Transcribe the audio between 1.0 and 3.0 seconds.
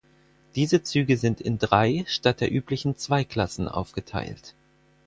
sind in drei statt der üblichen